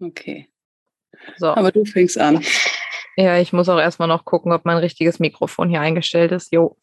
[0.00, 0.48] Okay.
[1.36, 1.48] So.
[1.48, 2.44] Aber du fängst an.
[3.16, 6.52] Ja, ich muss auch erstmal noch gucken, ob mein richtiges Mikrofon hier eingestellt ist.
[6.52, 6.76] Jo.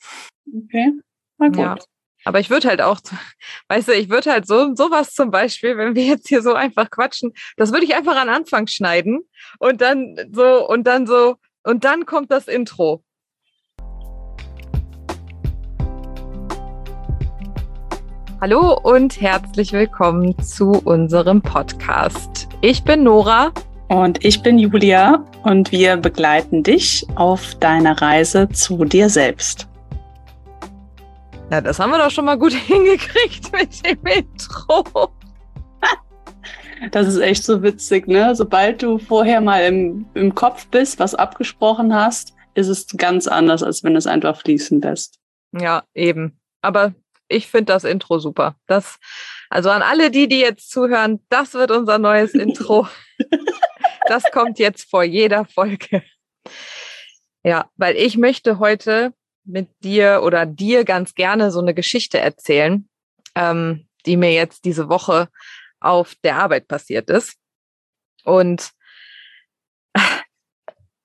[0.47, 0.93] Okay.
[1.37, 1.57] Na gut.
[1.57, 1.77] Ja.
[2.25, 2.99] Aber ich würde halt auch,
[3.69, 6.89] weißt du, ich würde halt so sowas zum Beispiel, wenn wir jetzt hier so einfach
[6.89, 9.21] quatschen, das würde ich einfach an Anfang schneiden
[9.59, 13.03] und dann so und dann so und dann kommt das Intro.
[18.43, 22.49] Hallo und herzlich willkommen zu unserem Podcast.
[22.59, 23.53] Ich bin Nora.
[23.87, 29.69] Und ich bin Julia und wir begleiten dich auf deiner Reise zu dir selbst.
[31.49, 35.13] Na, das haben wir doch schon mal gut hingekriegt mit dem Intro.
[36.91, 38.35] Das ist echt so witzig, ne?
[38.35, 43.63] Sobald du vorher mal im, im Kopf bist, was abgesprochen hast, ist es ganz anders,
[43.63, 45.21] als wenn es einfach fließen lässt.
[45.57, 46.41] Ja, eben.
[46.61, 46.93] Aber
[47.27, 48.55] ich finde das Intro super.
[48.67, 48.99] Das,
[49.49, 52.87] also an alle die, die jetzt zuhören, das wird unser neues Intro.
[54.07, 56.03] das kommt jetzt vor jeder Folge.
[57.43, 59.13] Ja, weil ich möchte heute
[59.45, 62.87] mit dir oder dir ganz gerne so eine Geschichte erzählen,
[63.35, 65.29] ähm, die mir jetzt diese Woche
[65.79, 67.37] auf der Arbeit passiert ist.
[68.23, 68.71] Und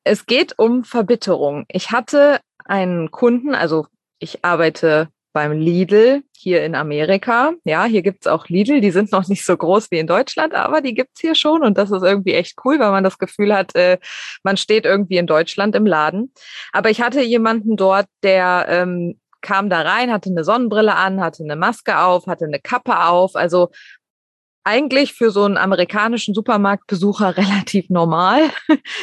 [0.05, 1.67] es geht um Verbitterung.
[1.69, 3.87] Ich hatte einen Kunden, also
[4.19, 7.53] ich arbeite beim Lidl hier in Amerika.
[7.63, 10.81] Ja, hier gibt's auch Lidl, die sind noch nicht so groß wie in Deutschland, aber
[10.81, 13.73] die gibt's hier schon und das ist irgendwie echt cool, weil man das Gefühl hat,
[13.77, 13.99] äh,
[14.43, 16.33] man steht irgendwie in Deutschland im Laden.
[16.73, 21.45] Aber ich hatte jemanden dort, der ähm, kam da rein, hatte eine Sonnenbrille an, hatte
[21.45, 23.69] eine Maske auf, hatte eine Kappe auf, also
[24.69, 28.51] eigentlich für so einen amerikanischen Supermarktbesucher relativ normal.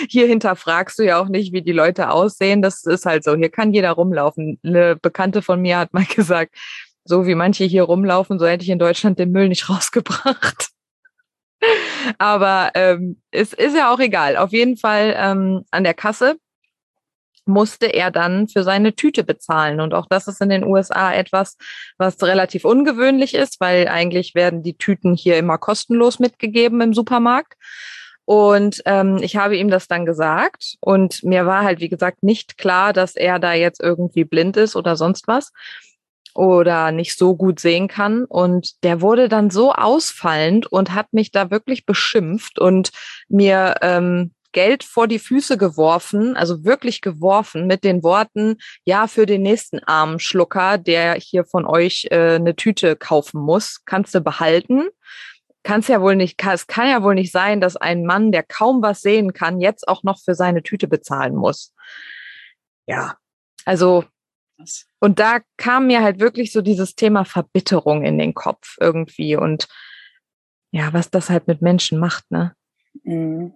[0.10, 2.62] Hier hinterfragst du ja auch nicht, wie die Leute aussehen.
[2.62, 3.36] Das ist halt so.
[3.36, 4.60] Hier kann jeder rumlaufen.
[4.64, 6.56] Eine Bekannte von mir hat mal gesagt,
[7.04, 10.70] so wie manche hier rumlaufen, so hätte ich in Deutschland den Müll nicht rausgebracht.
[12.20, 14.38] Aber ähm, es ist ja auch egal.
[14.38, 16.38] Auf jeden Fall ähm, an der Kasse
[17.46, 19.80] musste er dann für seine Tüte bezahlen.
[19.82, 21.58] Und auch das ist in den USA etwas,
[21.97, 27.53] was relativ ungewöhnlich ist, weil eigentlich werden die Tüten hier immer kostenlos mitgegeben im Supermarkt.
[28.25, 32.58] Und ähm, ich habe ihm das dann gesagt und mir war halt, wie gesagt, nicht
[32.58, 35.52] klar, dass er da jetzt irgendwie blind ist oder sonst was
[36.34, 38.25] oder nicht so gut sehen kann.
[38.25, 42.90] Und der wurde dann so ausfallend und hat mich da wirklich beschimpft und
[43.30, 48.56] mir ähm, Geld vor die Füße geworfen, also wirklich geworfen mit den Worten,
[48.86, 53.84] ja, für den nächsten armen Schlucker, der hier von euch äh, eine Tüte kaufen muss,
[53.84, 54.88] kannst du behalten.
[55.64, 58.82] Kann's ja wohl nicht, es kann ja wohl nicht sein, dass ein Mann, der kaum
[58.82, 61.74] was sehen kann, jetzt auch noch für seine Tüte bezahlen muss.
[62.88, 63.18] Ja,
[63.66, 64.06] also
[65.02, 69.68] und da kam mir halt wirklich so dieses Thema Verbitterung in den Kopf irgendwie und
[70.72, 72.56] ja, was das halt mit Menschen macht, ne?
[73.04, 73.54] Mhm.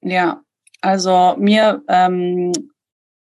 [0.00, 0.42] Ja,
[0.80, 2.52] also mir ähm,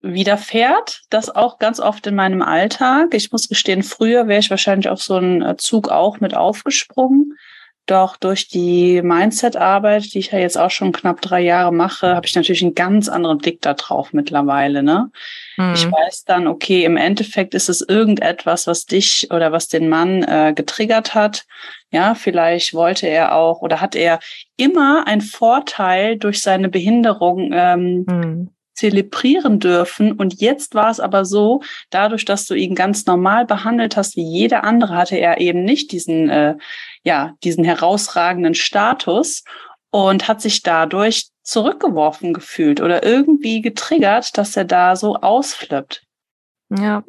[0.02, 3.14] widerfährt das auch ganz oft in meinem Alltag.
[3.14, 7.38] Ich muss gestehen, früher wäre ich wahrscheinlich auf so einen äh, Zug auch mit aufgesprungen.
[7.86, 12.26] Doch durch die Mindset-Arbeit, die ich ja jetzt auch schon knapp drei Jahre mache, habe
[12.26, 14.84] ich natürlich einen ganz anderen Blick da drauf mittlerweile.
[14.84, 15.12] Ne?
[15.58, 15.74] Mhm.
[15.74, 20.24] Ich weiß dann, okay, im Endeffekt ist es irgendetwas, was dich oder was den Mann
[20.24, 21.46] äh, getriggert hat.
[21.92, 24.20] Ja, vielleicht wollte er auch oder hat er
[24.56, 30.12] immer einen Vorteil durch seine Behinderung ähm, mhm zelebrieren dürfen.
[30.14, 34.24] Und jetzt war es aber so, dadurch, dass du ihn ganz normal behandelt hast, wie
[34.24, 36.56] jeder andere, hatte er eben nicht diesen, äh,
[37.04, 39.44] ja, diesen herausragenden Status
[39.92, 46.04] und hat sich dadurch zurückgeworfen gefühlt oder irgendwie getriggert, dass er da so ausflippt.
[46.70, 47.04] Ja,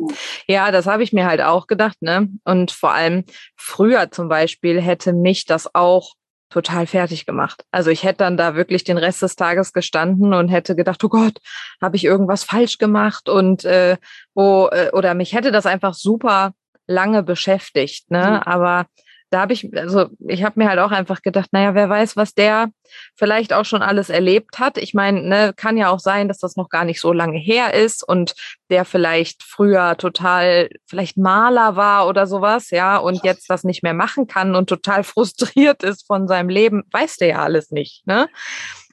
[0.46, 2.28] ja, das habe ich mir halt auch gedacht, ne?
[2.44, 3.24] Und vor allem
[3.56, 6.14] früher zum Beispiel hätte mich das auch
[6.54, 7.64] total fertig gemacht.
[7.72, 11.08] Also ich hätte dann da wirklich den Rest des Tages gestanden und hätte gedacht, oh
[11.08, 11.38] Gott,
[11.82, 13.96] habe ich irgendwas falsch gemacht und äh,
[14.34, 16.52] wo äh, oder mich hätte das einfach super
[16.86, 18.08] lange beschäftigt.
[18.12, 18.40] Ne?
[18.44, 18.52] Mhm.
[18.52, 18.86] Aber
[19.34, 22.34] da habe ich, also ich habe mir halt auch einfach gedacht, naja, wer weiß, was
[22.34, 22.70] der
[23.16, 24.78] vielleicht auch schon alles erlebt hat.
[24.78, 27.74] Ich meine, ne, kann ja auch sein, dass das noch gar nicht so lange her
[27.74, 28.36] ist und
[28.70, 33.92] der vielleicht früher total vielleicht Maler war oder sowas, ja, und jetzt das nicht mehr
[33.92, 38.28] machen kann und total frustriert ist von seinem Leben, weiß der ja alles nicht, ne?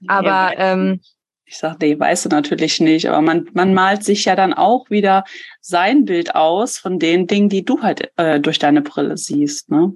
[0.07, 1.01] Aber ähm,
[1.45, 4.89] ich sage, nee, weißt du natürlich nicht, aber man, man malt sich ja dann auch
[4.89, 5.23] wieder
[5.59, 9.69] sein Bild aus von den Dingen, die du halt äh, durch deine Brille siehst.
[9.69, 9.93] Ne?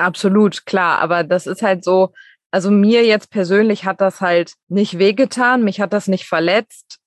[0.00, 0.98] Absolut, klar.
[0.98, 2.12] Aber das ist halt so,
[2.50, 6.98] also mir jetzt persönlich hat das halt nicht wehgetan, mich hat das nicht verletzt.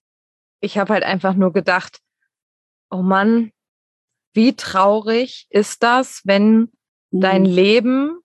[0.62, 2.00] Ich habe halt einfach nur gedacht,
[2.90, 3.52] oh Mann,
[4.34, 6.72] wie traurig ist das, wenn
[7.12, 7.50] dein mhm.
[7.50, 8.20] Leben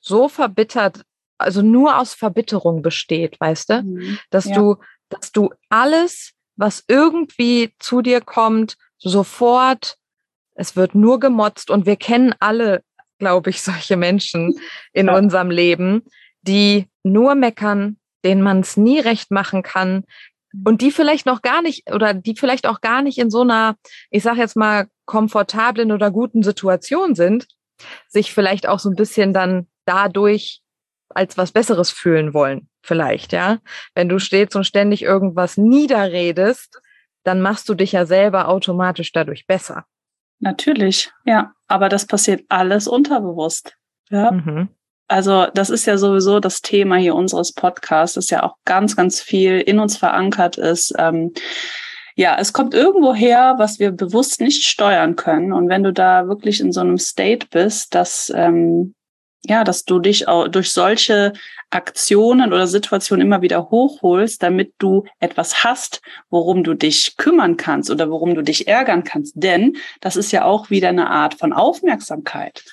[0.00, 1.04] so verbittert
[1.38, 3.82] also nur aus Verbitterung besteht, weißt du?
[3.82, 4.18] Mhm.
[4.30, 4.56] Dass ja.
[4.56, 4.76] du,
[5.08, 9.96] dass du alles, was irgendwie zu dir kommt, sofort,
[10.54, 12.82] es wird nur gemotzt und wir kennen alle,
[13.18, 14.58] glaube ich, solche Menschen
[14.92, 15.16] in ja.
[15.16, 16.02] unserem Leben,
[16.42, 20.04] die nur meckern, denen man es nie recht machen kann,
[20.64, 23.76] und die vielleicht noch gar nicht oder die vielleicht auch gar nicht in so einer,
[24.10, 27.46] ich sage jetzt mal, komfortablen oder guten Situation sind,
[28.08, 30.62] sich vielleicht auch so ein bisschen dann dadurch
[31.10, 33.58] als was Besseres fühlen wollen, vielleicht, ja.
[33.94, 36.80] Wenn du stets und ständig irgendwas niederredest,
[37.24, 39.84] dann machst du dich ja selber automatisch dadurch besser.
[40.40, 41.52] Natürlich, ja.
[41.66, 43.76] Aber das passiert alles unterbewusst.
[44.10, 44.30] Ja.
[44.32, 44.68] Mhm.
[45.08, 49.20] Also das ist ja sowieso das Thema hier unseres Podcasts, das ja auch ganz, ganz
[49.20, 50.94] viel in uns verankert ist.
[50.98, 51.32] Ähm,
[52.14, 55.52] ja, es kommt irgendwo her, was wir bewusst nicht steuern können.
[55.52, 58.94] Und wenn du da wirklich in so einem State bist, dass ähm,
[59.44, 61.32] ja, dass du dich auch durch solche
[61.70, 66.00] Aktionen oder Situationen immer wieder hochholst, damit du etwas hast,
[66.30, 69.34] worum du dich kümmern kannst oder worum du dich ärgern kannst.
[69.36, 72.64] Denn das ist ja auch wieder eine Art von Aufmerksamkeit.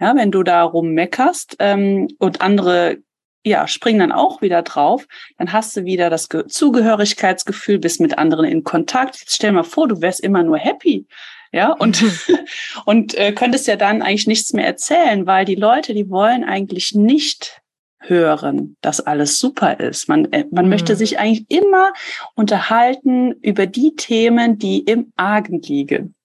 [0.00, 2.98] Ja, wenn du da rummeckerst ähm, und andere
[3.46, 5.06] ja, springen dann auch wieder drauf,
[5.36, 9.20] dann hast du wieder das Ge Zugehörigkeitsgefühl, bist mit anderen in Kontakt.
[9.20, 11.06] Jetzt stell mal vor, du wärst immer nur happy.
[11.54, 12.02] Ja, und,
[12.84, 16.96] und äh, könntest ja dann eigentlich nichts mehr erzählen, weil die Leute, die wollen eigentlich
[16.96, 17.62] nicht
[18.00, 20.08] hören, dass alles super ist.
[20.08, 20.70] Man, äh, man mhm.
[20.70, 21.92] möchte sich eigentlich immer
[22.34, 26.16] unterhalten über die Themen, die im Argen liegen.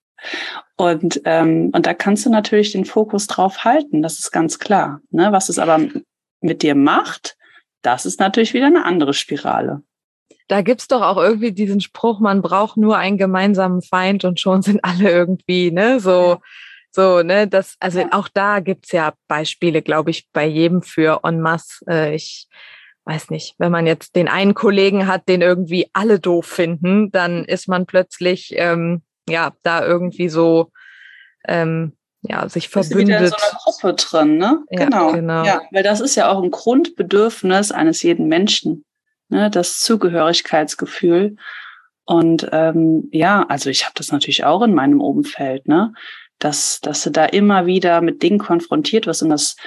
[0.78, 5.00] Und, ähm, und da kannst du natürlich den Fokus drauf halten, das ist ganz klar.
[5.12, 5.32] Ne?
[5.32, 5.80] Was es aber
[6.42, 7.38] mit dir macht,
[7.84, 9.84] das ist natürlich wieder eine andere Spirale.
[10.50, 14.62] Da gibt's doch auch irgendwie diesen Spruch, man braucht nur einen gemeinsamen Feind und schon
[14.62, 16.40] sind alle irgendwie, ne, so,
[16.92, 21.40] so, ne, das, also auch da gibt's ja Beispiele, glaube ich, bei jedem für en
[21.40, 21.86] masse.
[21.88, 22.48] Äh, ich
[23.06, 27.46] weiß nicht, wenn man jetzt den einen Kollegen hat, den irgendwie alle doof finden, dann
[27.46, 30.72] ist man plötzlich ähm, ja, da irgendwie so
[31.48, 33.02] ähm, ja, sich verbündet.
[33.02, 34.64] Ist wieder in so einer Gruppe drin, ne?
[34.72, 35.12] Ja, genau.
[35.14, 35.44] genau.
[35.44, 38.84] Ja, weil das ist ja auch ein Grundbedürfnis eines jeden Menschen,
[39.30, 39.50] ne?
[39.50, 41.36] Das Zugehörigkeitsgefühl.
[42.06, 45.94] Und ähm, ja, also ich habe das natürlich auch in meinem Umfeld, ne?
[46.40, 49.58] Dass, dass du da immer wieder mit Dingen konfrontiert wirst und das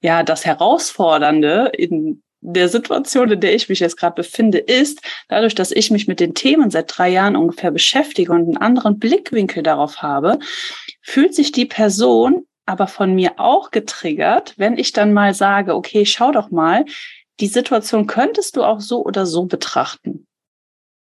[0.00, 5.54] ja das Herausfordernde in der Situation, in der ich mich jetzt gerade befinde, ist, dadurch,
[5.54, 9.62] dass ich mich mit den Themen seit drei Jahren ungefähr beschäftige und einen anderen Blickwinkel
[9.62, 10.40] darauf habe,
[11.02, 16.04] fühlt sich die Person aber von mir auch getriggert, wenn ich dann mal sage, okay,
[16.06, 16.84] schau doch mal,
[17.42, 20.28] die Situation könntest du auch so oder so betrachten.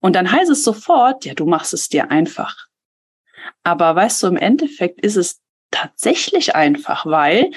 [0.00, 2.68] Und dann heißt es sofort, ja, du machst es dir einfach.
[3.64, 5.40] Aber weißt du, im Endeffekt ist es
[5.72, 7.50] tatsächlich einfach, weil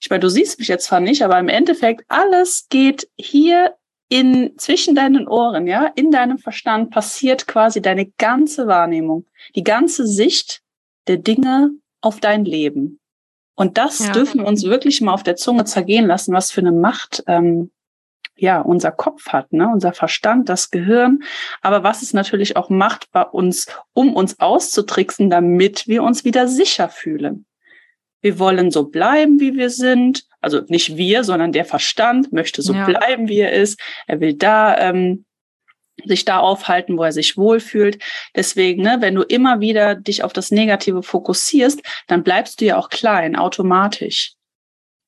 [0.00, 3.74] ich meine, du siehst mich jetzt zwar nicht, aber im Endeffekt alles geht hier
[4.08, 10.06] in zwischen deinen Ohren, ja, in deinem Verstand passiert quasi deine ganze Wahrnehmung, die ganze
[10.06, 10.62] Sicht
[11.06, 11.70] der Dinge
[12.00, 12.98] auf dein Leben.
[13.56, 14.12] Und das ja.
[14.12, 17.72] dürfen wir uns wirklich mal auf der Zunge zergehen lassen, was für eine Macht ähm,
[18.36, 21.20] ja unser Kopf hat, ne, unser Verstand, das Gehirn,
[21.62, 26.46] aber was es natürlich auch macht bei uns, um uns auszutricksen, damit wir uns wieder
[26.46, 27.46] sicher fühlen.
[28.20, 30.24] Wir wollen so bleiben, wie wir sind.
[30.40, 32.84] Also nicht wir, sondern der Verstand möchte so ja.
[32.84, 33.80] bleiben, wie er ist.
[34.06, 35.24] Er will da ähm,
[36.04, 38.02] sich da aufhalten, wo er sich wohlfühlt.
[38.34, 42.76] Deswegen, ne, wenn du immer wieder dich auf das Negative fokussierst, dann bleibst du ja
[42.76, 44.35] auch klein, automatisch.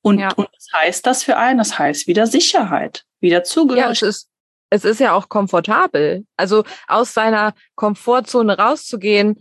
[0.03, 0.33] Und, ja.
[0.35, 1.59] und was heißt das für einen?
[1.59, 4.01] Das heißt wieder Sicherheit, wieder Zugehörigkeit.
[4.01, 4.31] Ja, es ist,
[4.71, 6.25] es ist ja auch komfortabel.
[6.37, 9.41] Also aus seiner Komfortzone rauszugehen,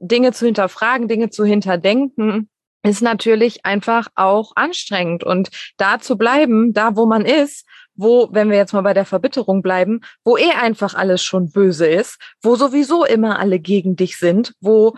[0.00, 2.48] Dinge zu hinterfragen, Dinge zu hinterdenken,
[2.82, 5.24] ist natürlich einfach auch anstrengend.
[5.24, 9.04] Und da zu bleiben, da wo man ist, wo, wenn wir jetzt mal bei der
[9.04, 14.16] Verbitterung bleiben, wo eh einfach alles schon böse ist, wo sowieso immer alle gegen dich
[14.16, 14.96] sind, wo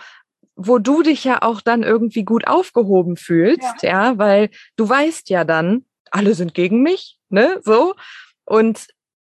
[0.56, 5.30] wo du dich ja auch dann irgendwie gut aufgehoben fühlst, ja, ja weil du weißt
[5.30, 7.94] ja dann, alle sind gegen mich, ne, so.
[8.44, 8.86] Und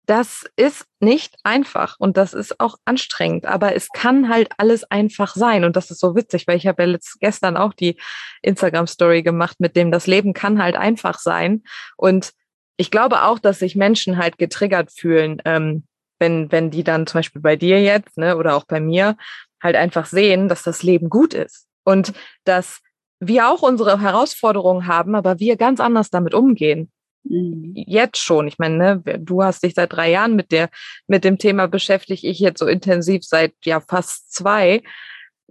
[0.06, 5.34] das ist nicht einfach und das ist auch anstrengend, aber es kann halt alles einfach
[5.34, 5.64] sein.
[5.64, 7.98] Und das ist so witzig, weil ich habe ja letzt, gestern auch die
[8.42, 11.62] Instagram Story gemacht mit dem das Leben kann halt einfach sein.
[11.96, 12.32] Und
[12.76, 15.84] ich glaube auch, dass sich Menschen halt getriggert fühlen, ähm,
[16.18, 19.16] wenn wenn die dann zum Beispiel bei dir jetzt ne oder auch bei mir
[19.64, 22.12] halt einfach sehen, dass das Leben gut ist und
[22.44, 22.80] dass
[23.18, 26.92] wir auch unsere Herausforderungen haben, aber wir ganz anders damit umgehen.
[27.24, 27.72] Mhm.
[27.74, 28.46] Jetzt schon.
[28.46, 30.68] Ich meine, ne, du hast dich seit drei Jahren mit der,
[31.06, 32.22] mit dem Thema beschäftigt.
[32.22, 34.82] Ich jetzt so intensiv seit ja fast zwei.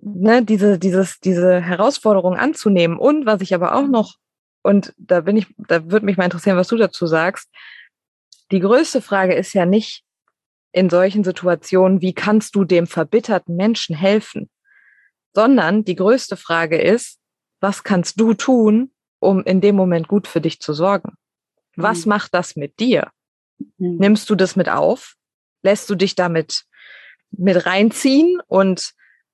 [0.01, 2.97] Ne, diese, dieses, diese Herausforderung anzunehmen.
[2.97, 4.15] Und was ich aber auch noch
[4.63, 7.49] und da bin ich, da würde mich mal interessieren, was du dazu sagst.
[8.51, 10.03] Die größte Frage ist ja nicht
[10.73, 14.49] in solchen Situationen, wie kannst du dem verbitterten Menschen helfen?
[15.33, 17.19] Sondern die größte Frage ist,
[17.61, 21.13] was kannst du tun, um in dem Moment gut für dich zu sorgen?
[21.75, 22.09] Was mhm.
[22.09, 23.09] macht das mit dir?
[23.77, 23.97] Mhm.
[23.97, 25.13] Nimmst du das mit auf?
[25.61, 26.63] Lässt du dich damit
[27.31, 28.41] mit reinziehen?
[28.47, 28.93] Und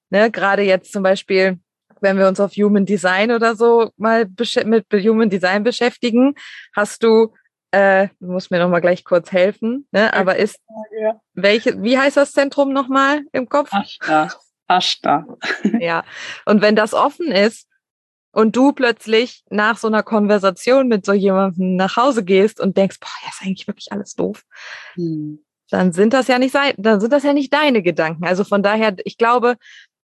[0.10, 1.60] ne, gerade jetzt zum Beispiel,
[2.01, 4.27] wenn wir uns auf Human Design oder so mal
[4.65, 6.36] mit Human Design beschäftigen,
[6.75, 7.34] hast du,
[7.71, 10.13] äh, du musst mir nochmal gleich kurz helfen, ne?
[10.13, 10.59] aber ist,
[10.99, 11.19] ja.
[11.33, 13.71] welche, wie heißt das Zentrum nochmal im Kopf?
[13.71, 14.29] Ashta.
[14.67, 15.25] Ashta.
[15.79, 16.03] ja,
[16.45, 17.67] und wenn das offen ist,
[18.31, 22.99] und du plötzlich nach so einer Konversation mit so jemandem nach Hause gehst und denkst,
[22.99, 24.43] boah, ja, ist eigentlich wirklich alles doof,
[24.93, 25.43] hm.
[25.71, 28.25] dann sind das ja nicht dann sind das ja nicht deine Gedanken.
[28.25, 29.57] Also von daher, ich glaube,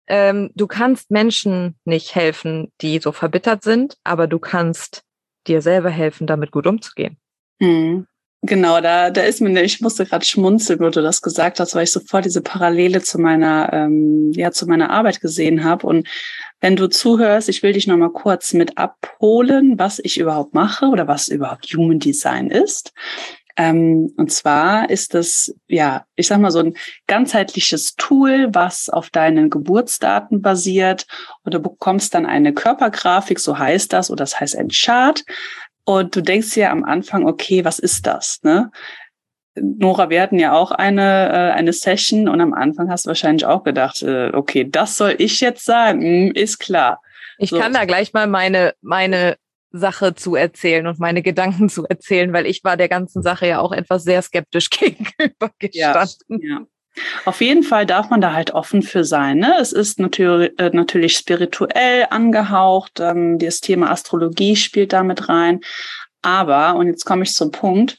[0.07, 5.03] ähm, du kannst Menschen nicht helfen, die so verbittert sind, aber du kannst
[5.47, 7.19] dir selber helfen, damit gut umzugehen.
[7.61, 8.07] Hm.
[8.47, 11.85] Genau, da, da ist mir, ich musste gerade schmunzeln, wo du das gesagt hast, weil
[11.85, 15.87] ich sofort diese Parallele zu meiner, ähm, ja, zu meiner Arbeit gesehen habe.
[15.87, 16.07] Und
[16.61, 21.09] wenn du zuhörst, ich will dich nochmal kurz mit abholen, was ich überhaupt mache oder
[21.09, 22.93] was überhaupt Human Design ist.
[23.57, 26.75] Ähm, und zwar ist das, ja, ich sag mal so ein
[27.07, 31.07] ganzheitliches Tool, was auf deinen Geburtsdaten basiert.
[31.45, 35.23] Und du bekommst dann eine Körpergrafik, so heißt das, oder das heißt ein Chart.
[35.85, 38.41] Und du denkst ja am Anfang, okay, was ist das?
[38.43, 38.71] Ne?
[39.57, 43.47] Nora, wir hatten ja auch eine, äh, eine Session und am Anfang hast du wahrscheinlich
[43.47, 47.01] auch gedacht, äh, okay, das soll ich jetzt sagen, hm, ist klar.
[47.39, 47.59] Ich so.
[47.59, 49.37] kann da gleich mal meine, meine
[49.71, 53.61] Sache zu erzählen und meine Gedanken zu erzählen, weil ich war der ganzen Sache ja
[53.61, 56.41] auch etwas sehr skeptisch gegenüber gestanden.
[56.41, 56.67] Ja, ja.
[57.25, 59.39] Auf jeden Fall darf man da halt offen für sein.
[59.39, 59.57] Ne?
[59.61, 63.01] Es ist natürlich, äh, natürlich spirituell angehaucht.
[63.01, 65.61] Ähm, das Thema Astrologie spielt damit rein.
[66.23, 67.99] Aber, und jetzt komme ich zum Punkt,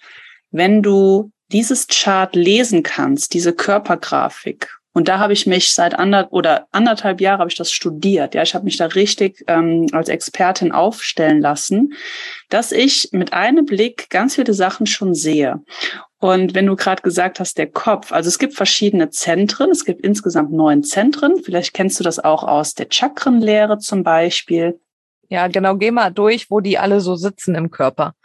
[0.51, 6.31] wenn du dieses Chart lesen kannst, diese Körpergrafik, und da habe ich mich seit ander
[6.31, 8.33] oder anderthalb Jahre habe ich das studiert.
[8.33, 11.93] Ja, ich habe mich da richtig ähm, als Expertin aufstellen lassen,
[12.47, 15.61] dass ich mit einem Blick ganz viele Sachen schon sehe.
[16.19, 19.99] Und wenn du gerade gesagt hast, der Kopf, also es gibt verschiedene Zentren, es gibt
[19.99, 21.43] insgesamt neun Zentren.
[21.43, 24.79] Vielleicht kennst du das auch aus der Chakrenlehre zum Beispiel.
[25.27, 25.75] Ja, genau.
[25.75, 28.15] Geh mal durch, wo die alle so sitzen im Körper.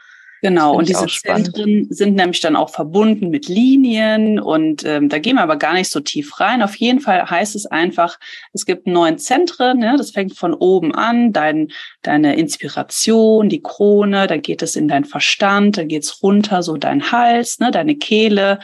[0.43, 5.37] Genau, und diese Zentren sind nämlich dann auch verbunden mit Linien und ähm, da gehen
[5.37, 6.63] wir aber gar nicht so tief rein.
[6.63, 8.19] Auf jeden Fall heißt es einfach,
[8.55, 9.97] es gibt neun Zentren, ne?
[9.99, 11.69] das fängt von oben an, dein,
[12.03, 17.13] deine Inspiration, die Krone, dann geht es in dein Verstand, dann geht's runter, so dein
[17.13, 17.71] Hals, ne?
[17.71, 18.61] deine Kehle.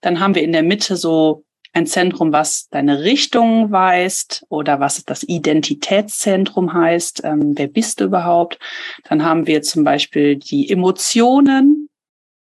[0.00, 5.04] Dann haben wir in der Mitte so ein Zentrum, was deine Richtung weist oder was
[5.04, 7.22] das Identitätszentrum heißt.
[7.24, 8.58] Ähm, wer bist du überhaupt?
[9.08, 11.88] Dann haben wir zum Beispiel die Emotionen,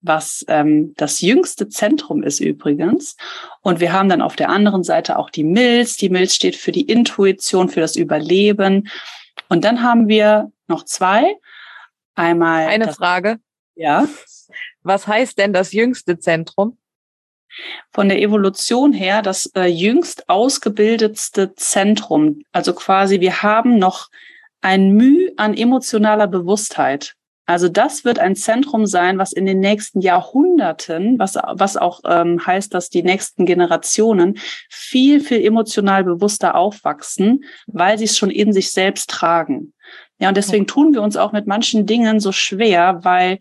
[0.02, 3.16] was ähm, das jüngste Zentrum ist übrigens.
[3.60, 5.96] Und wir haben dann auf der anderen Seite auch die Milz.
[5.96, 8.88] Die Milz steht für die Intuition, für das Überleben.
[9.48, 11.36] Und dann haben wir noch zwei.
[12.14, 12.66] Einmal.
[12.66, 13.38] Eine Frage.
[13.74, 14.08] Ja.
[14.82, 16.78] Was heißt denn das jüngste Zentrum?
[17.92, 22.42] Von der Evolution her das äh, jüngst ausgebildetste Zentrum.
[22.52, 24.08] Also quasi, wir haben noch
[24.60, 27.14] ein Mühe an emotionaler Bewusstheit.
[27.50, 32.46] Also das wird ein Zentrum sein, was in den nächsten Jahrhunderten, was, was auch ähm,
[32.46, 34.38] heißt, dass die nächsten Generationen
[34.68, 39.72] viel, viel emotional bewusster aufwachsen, weil sie es schon in sich selbst tragen.
[40.20, 43.40] Ja, und deswegen tun wir uns auch mit manchen Dingen so schwer, weil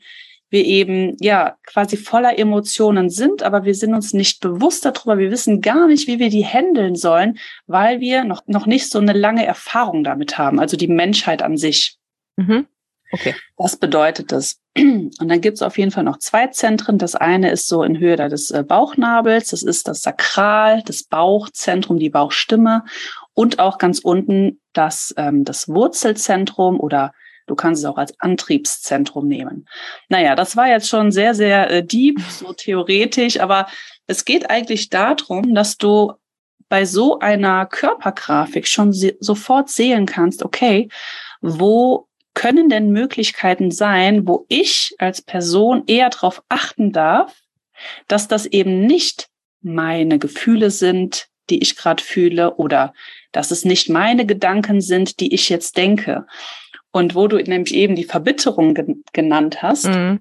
[0.49, 5.17] wir eben ja quasi voller Emotionen sind, aber wir sind uns nicht bewusst darüber.
[5.17, 7.37] Wir wissen gar nicht, wie wir die handeln sollen,
[7.67, 11.57] weil wir noch, noch nicht so eine lange Erfahrung damit haben, also die Menschheit an
[11.57, 11.97] sich.
[12.37, 12.67] Mhm.
[13.11, 13.35] Okay.
[13.57, 14.59] Was bedeutet das?
[14.77, 16.97] Und dann gibt es auf jeden Fall noch zwei Zentren.
[16.99, 19.49] Das eine ist so in Höhe des äh, Bauchnabels.
[19.49, 22.85] Das ist das Sakral, das Bauchzentrum, die Bauchstimme.
[23.33, 27.13] Und auch ganz unten das, ähm, das Wurzelzentrum oder
[27.49, 29.67] Du kannst es auch als Antriebszentrum nehmen.
[30.07, 33.67] Naja, das war jetzt schon sehr, sehr äh, deep, so theoretisch, aber
[34.05, 36.13] es geht eigentlich darum, dass du
[36.69, 40.89] bei so einer Körpergrafik schon sofort sehen kannst, okay,
[41.41, 47.35] wo können denn Möglichkeiten sein, wo ich als Person eher darauf achten darf,
[48.07, 49.27] dass das eben nicht
[49.61, 52.93] meine Gefühle sind, die ich gerade fühle oder
[53.31, 56.27] dass es nicht meine Gedanken sind, die ich jetzt denke,
[56.91, 60.19] und wo du nämlich eben die Verbitterung gen genannt hast, mhm.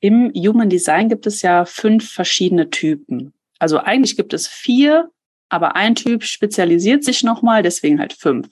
[0.00, 3.32] im Human Design gibt es ja fünf verschiedene Typen.
[3.58, 5.10] Also eigentlich gibt es vier,
[5.48, 8.48] aber ein Typ spezialisiert sich nochmal, deswegen halt fünf.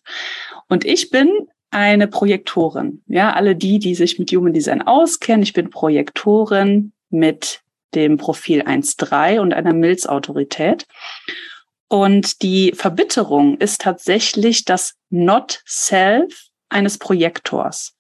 [0.69, 1.31] Und ich bin
[1.71, 3.03] eine Projektorin.
[3.07, 7.61] Ja, alle die, die sich mit Human Design auskennen, ich bin Projektorin mit
[7.95, 10.87] dem Profil 1.3 und einer Milz-Autorität.
[11.89, 17.97] Und die Verbitterung ist tatsächlich das Not Self eines Projektors.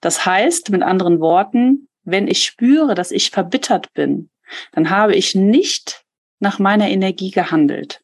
[0.00, 4.30] Das heißt, mit anderen Worten, wenn ich spüre, dass ich verbittert bin,
[4.72, 6.04] dann habe ich nicht
[6.40, 8.00] nach meiner Energie gehandelt.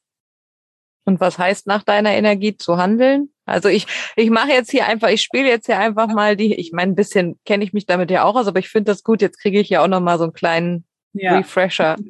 [1.04, 3.30] Und was heißt nach deiner Energie zu handeln?
[3.46, 6.72] Also ich, ich mache jetzt hier einfach, ich spiele jetzt hier einfach mal die, ich
[6.72, 9.22] meine, ein bisschen kenne ich mich damit ja auch aus, aber ich finde das gut,
[9.22, 11.38] jetzt kriege ich ja auch nochmal so einen kleinen ja.
[11.38, 11.96] Refresher.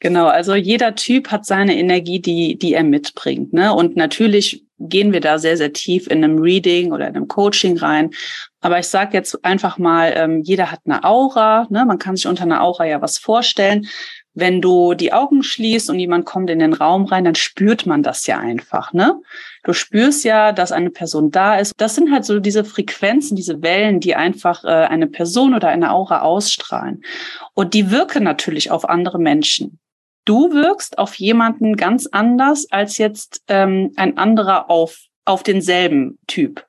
[0.00, 3.52] Genau, also jeder Typ hat seine Energie, die, die er mitbringt.
[3.52, 3.74] Ne?
[3.74, 7.78] Und natürlich gehen wir da sehr, sehr tief in einem Reading oder in einem Coaching
[7.78, 8.10] rein.
[8.60, 11.66] Aber ich sage jetzt einfach mal, ähm, jeder hat eine Aura.
[11.70, 11.84] Ne?
[11.84, 13.86] Man kann sich unter einer Aura ja was vorstellen.
[14.34, 18.02] Wenn du die Augen schließt und jemand kommt in den Raum rein, dann spürt man
[18.02, 18.92] das ja einfach.
[18.92, 19.20] Ne?
[19.64, 21.72] Du spürst ja, dass eine Person da ist.
[21.76, 25.92] Das sind halt so diese Frequenzen, diese Wellen, die einfach äh, eine Person oder eine
[25.92, 27.02] Aura ausstrahlen.
[27.54, 29.78] Und die wirken natürlich auf andere Menschen
[30.28, 36.66] du wirkst auf jemanden ganz anders als jetzt ähm, ein anderer auf, auf denselben Typ.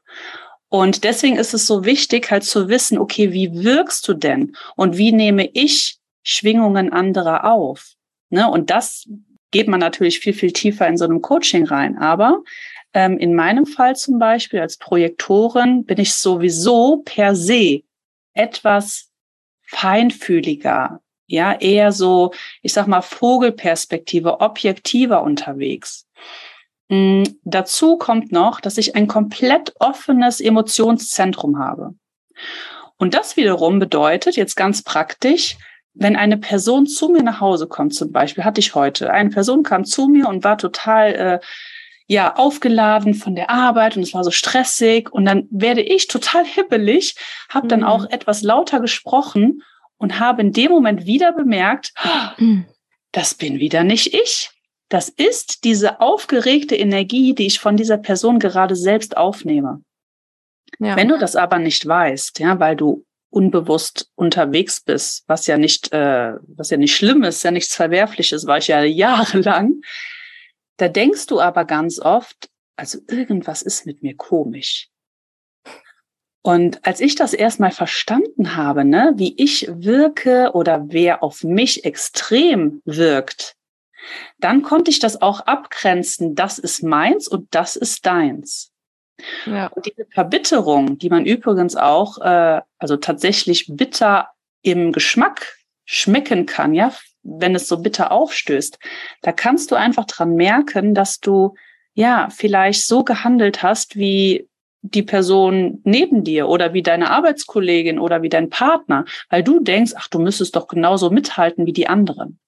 [0.70, 4.56] Und deswegen ist es so wichtig, halt zu wissen, okay, wie wirkst du denn?
[4.76, 7.96] Und wie nehme ich Schwingungen anderer auf?
[8.30, 8.50] Ne?
[8.50, 9.10] Und das
[9.52, 11.98] geht man natürlich viel, viel tiefer in so einem Coaching rein.
[11.98, 12.44] Aber
[12.94, 17.82] ähm, in meinem Fall zum Beispiel als Projektorin bin ich sowieso per se
[18.34, 19.10] etwas
[19.64, 22.32] feinfühliger, ja, eher so,
[22.62, 26.08] ich sag mal, Vogelperspektive, objektiver unterwegs.
[26.90, 31.94] Mm, dazu kommt noch, dass ich ein komplett offenes Emotionszentrum habe.
[32.98, 35.58] Und das wiederum bedeutet jetzt ganz praktisch,
[35.94, 39.64] wenn eine Person zu mir nach Hause kommt, zum Beispiel, hatte ich heute, eine Person
[39.64, 41.40] kam zu mir und war total äh,
[42.08, 46.44] ja aufgeladen von der Arbeit und es war so stressig und dann werde ich total
[46.44, 47.16] hippelig,
[47.50, 47.86] habe dann mhm.
[47.86, 49.62] auch etwas lauter gesprochen
[50.00, 51.94] und habe in dem Moment wieder bemerkt,
[53.12, 54.50] das bin wieder nicht ich.
[54.88, 59.84] Das ist diese aufgeregte Energie, die ich von dieser Person gerade selbst aufnehme.
[60.80, 60.96] Ja.
[60.96, 65.92] Wenn du das aber nicht weißt, ja, weil du unbewusst unterwegs bist, was ja nicht,
[65.94, 69.82] äh, was ja nicht schlimm ist, ja nichts Verwerfliches, war ich ja jahrelang.
[70.78, 74.88] Da denkst du aber ganz oft, also irgendwas ist mit mir komisch.
[76.42, 81.84] Und als ich das erstmal verstanden habe, ne, wie ich wirke oder wer auf mich
[81.84, 83.56] extrem wirkt,
[84.40, 88.72] dann konnte ich das auch abgrenzen, das ist meins und das ist deins.
[89.46, 89.68] Ja.
[89.68, 94.30] Und diese Verbitterung, die man übrigens auch, äh, also tatsächlich bitter
[94.62, 98.80] im Geschmack schmecken kann, ja, wenn es so bitter aufstößt,
[99.22, 101.56] da kannst du einfach dran merken, dass du
[101.94, 104.49] ja vielleicht so gehandelt hast, wie
[104.82, 109.94] die Person neben dir oder wie deine Arbeitskollegin oder wie dein Partner, weil du denkst,
[109.96, 112.40] ach, du müsstest doch genauso mithalten wie die anderen.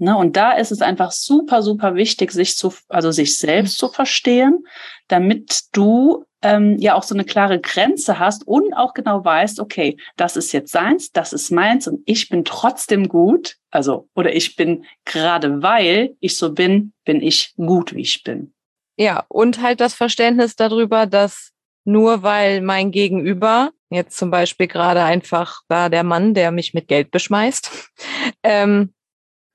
[0.00, 0.16] Ne?
[0.16, 4.64] Und da ist es einfach super, super wichtig, sich zu, also sich selbst zu verstehen,
[5.08, 9.98] damit du ähm, ja auch so eine klare Grenze hast und auch genau weißt, okay,
[10.16, 14.56] das ist jetzt seins, das ist meins und ich bin trotzdem gut, also oder ich
[14.56, 18.54] bin gerade weil ich so bin, bin ich gut, wie ich bin.
[19.00, 21.52] Ja, und halt das Verständnis darüber, dass
[21.86, 26.86] nur weil mein Gegenüber, jetzt zum Beispiel gerade einfach da der Mann, der mich mit
[26.86, 27.70] Geld beschmeißt,
[28.42, 28.92] ähm,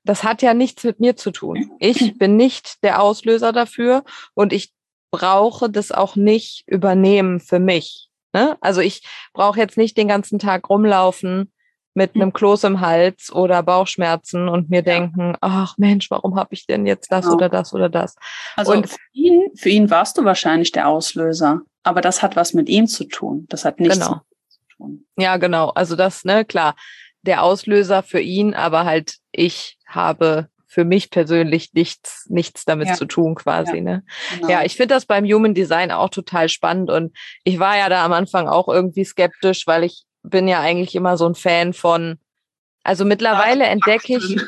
[0.02, 1.70] das hat ja nichts mit mir zu tun.
[1.78, 4.02] Ich bin nicht der Auslöser dafür
[4.34, 4.72] und ich
[5.12, 8.08] brauche das auch nicht übernehmen für mich.
[8.32, 8.58] Ne?
[8.60, 11.52] Also ich brauche jetzt nicht den ganzen Tag rumlaufen
[11.96, 12.22] mit hm.
[12.22, 14.82] einem Kloß im Hals oder Bauchschmerzen und mir ja.
[14.82, 17.36] denken, ach Mensch, warum habe ich denn jetzt das genau.
[17.36, 18.16] oder das oder das?
[18.54, 22.52] Also und für ihn, für ihn warst du wahrscheinlich der Auslöser, aber das hat was
[22.52, 23.46] mit ihm zu tun.
[23.48, 24.20] Das hat nichts genau.
[24.48, 25.06] zu tun.
[25.16, 25.70] Ja, genau.
[25.70, 26.76] Also das, ne, klar,
[27.22, 32.94] der Auslöser für ihn, aber halt ich habe für mich persönlich nichts, nichts damit ja.
[32.94, 33.76] zu tun quasi.
[33.76, 34.04] Ja, ne?
[34.34, 34.48] Genau.
[34.50, 38.04] ja ich finde das beim Human Design auch total spannend und ich war ja da
[38.04, 42.18] am Anfang auch irgendwie skeptisch, weil ich bin ja eigentlich immer so ein Fan von,
[42.82, 44.40] also mittlerweile harten entdecke ich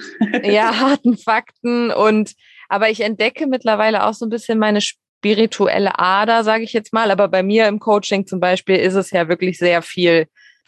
[0.45, 2.35] ja harten Fakten und
[2.69, 7.11] aber ich entdecke mittlerweile auch so ein bisschen meine spirituelle Ader, sage ich jetzt mal.
[7.11, 10.27] Aber bei mir im Coaching zum Beispiel ist es ja wirklich sehr viel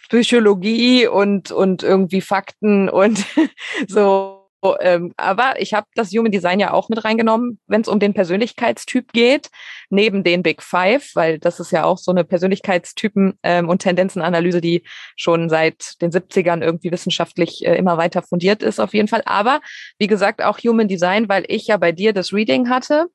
[0.09, 3.25] Psychologie und und irgendwie Fakten und
[3.87, 4.40] so
[4.81, 8.15] ähm, aber ich habe das Human Design ja auch mit reingenommen, wenn es um den
[8.15, 9.51] Persönlichkeitstyp geht,
[9.89, 14.61] neben den Big Five, weil das ist ja auch so eine Persönlichkeitstypen- ähm, und Tendenzenanalyse,
[14.61, 14.83] die
[15.17, 19.23] schon seit den 70ern irgendwie wissenschaftlich äh, immer weiter fundiert ist, auf jeden Fall.
[19.25, 19.61] Aber
[19.99, 23.07] wie gesagt, auch Human Design, weil ich ja bei dir das Reading hatte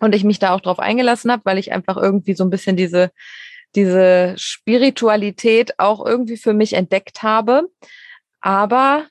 [0.00, 2.76] und ich mich da auch drauf eingelassen habe, weil ich einfach irgendwie so ein bisschen
[2.76, 3.10] diese,
[3.74, 7.68] diese Spiritualität auch irgendwie für mich entdeckt habe.
[8.40, 9.06] Aber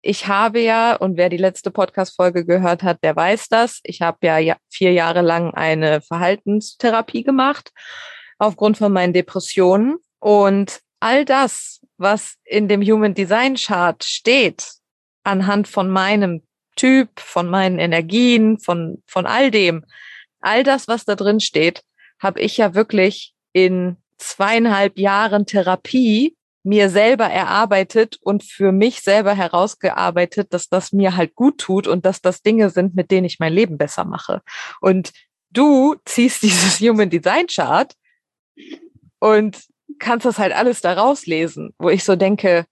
[0.00, 4.18] ich habe ja, und wer die letzte Podcast-Folge gehört hat, der weiß das, ich habe
[4.26, 7.72] ja vier Jahre lang eine Verhaltenstherapie gemacht
[8.38, 9.98] aufgrund von meinen Depressionen.
[10.20, 14.70] Und all das, was in dem Human Design Chart steht,
[15.24, 16.42] anhand von meinem
[16.76, 19.84] Typ, von meinen Energien, von, von all dem,
[20.40, 21.82] all das, was da drin steht,
[22.20, 26.37] habe ich ja wirklich in zweieinhalb Jahren Therapie
[26.68, 32.04] mir selber erarbeitet und für mich selber herausgearbeitet, dass das mir halt gut tut und
[32.04, 34.42] dass das Dinge sind, mit denen ich mein Leben besser mache.
[34.82, 35.12] Und
[35.50, 37.94] du ziehst dieses Human Design Chart
[39.18, 39.64] und
[39.98, 42.66] kannst das halt alles da rauslesen, wo ich so denke,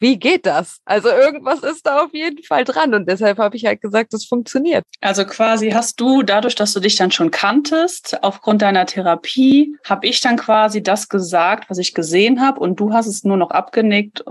[0.00, 0.80] wie geht das?
[0.84, 4.24] Also irgendwas ist da auf jeden Fall dran und deshalb habe ich halt gesagt, das
[4.24, 4.84] funktioniert.
[5.00, 10.06] Also quasi hast du dadurch, dass du dich dann schon kanntest, aufgrund deiner Therapie, habe
[10.06, 13.50] ich dann quasi das gesagt, was ich gesehen habe und du hast es nur noch
[13.50, 14.24] abgenickt.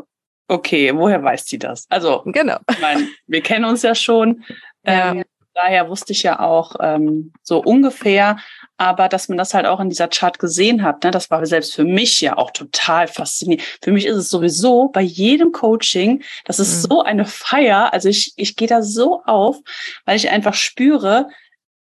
[0.48, 1.86] Okay, woher weiß sie das?
[1.90, 2.58] Also, genau.
[2.72, 4.44] Ich meine, wir kennen uns ja schon.
[4.84, 5.12] Ja.
[5.12, 5.24] Ähm,
[5.62, 8.38] daher wusste ich ja auch ähm, so ungefähr,
[8.78, 11.76] aber dass man das halt auch in dieser Chart gesehen hat, ne, das war selbst
[11.76, 13.66] für mich ja auch total faszinierend.
[13.84, 16.88] Für mich ist es sowieso bei jedem Coaching, das ist mhm.
[16.90, 17.92] so eine Feier.
[17.94, 19.58] Also ich, ich gehe da so auf,
[20.06, 21.28] weil ich einfach spüre,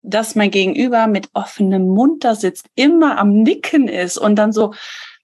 [0.01, 4.73] dass mein Gegenüber mit offenem Mund da sitzt, immer am Nicken ist und dann so,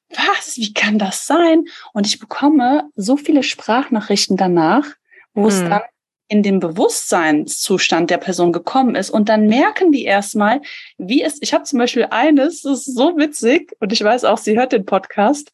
[0.09, 1.65] was, wie kann das sein?
[1.93, 4.85] Und ich bekomme so viele Sprachnachrichten danach,
[5.33, 5.47] wo mhm.
[5.47, 5.81] es dann
[6.29, 9.09] in den Bewusstseinszustand der Person gekommen ist.
[9.09, 10.61] Und dann merken die erstmal,
[10.97, 14.37] wie es, ich habe zum Beispiel eines, das ist so witzig, und ich weiß auch,
[14.37, 15.51] sie hört den Podcast.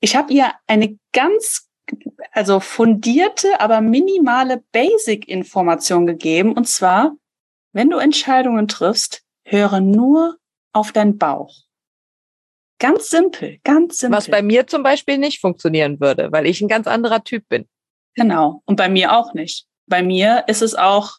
[0.00, 1.68] Ich habe ihr eine ganz,
[2.32, 6.54] also fundierte, aber minimale Basic-Information gegeben.
[6.54, 7.12] Und zwar,
[7.72, 10.38] wenn du Entscheidungen triffst, höre nur
[10.72, 11.54] auf deinen Bauch.
[12.78, 14.16] Ganz simpel, ganz simpel.
[14.16, 17.68] Was bei mir zum Beispiel nicht funktionieren würde, weil ich ein ganz anderer Typ bin.
[18.14, 18.62] Genau.
[18.64, 19.66] Und bei mir auch nicht.
[19.86, 21.18] Bei mir ist es auch,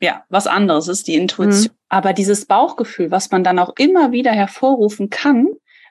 [0.00, 1.72] ja, was anderes, ist die Intuition.
[1.72, 1.78] Mhm.
[1.88, 5.48] Aber dieses Bauchgefühl, was man dann auch immer wieder hervorrufen kann,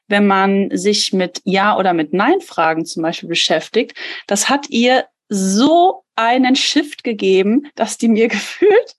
[0.07, 6.03] wenn man sich mit Ja oder mit Nein-Fragen zum Beispiel beschäftigt, das hat ihr so
[6.15, 8.95] einen Shift gegeben, dass die mir gefühlt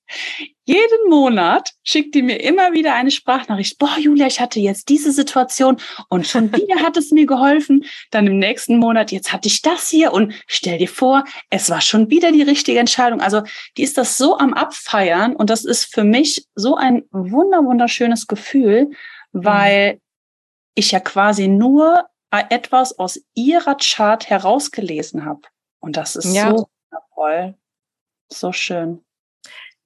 [0.67, 3.79] jeden Monat schickt die mir immer wieder eine Sprachnachricht.
[3.79, 5.77] Boah, Julia, ich hatte jetzt diese Situation
[6.09, 7.85] und schon wieder hat es mir geholfen.
[8.11, 11.81] Dann im nächsten Monat, jetzt hatte ich das hier und stell dir vor, es war
[11.81, 13.21] schon wieder die richtige Entscheidung.
[13.21, 13.43] Also
[13.77, 18.27] die ist das so am Abfeiern und das ist für mich so ein wunder, wunderschönes
[18.27, 18.91] Gefühl,
[19.33, 20.01] weil mhm.
[20.77, 25.43] ich ja quasi nur etwas aus ihrer Chart herausgelesen habe.
[25.85, 26.51] Und das ist ja.
[26.51, 26.69] so
[27.15, 27.55] toll,
[28.33, 29.05] so schön.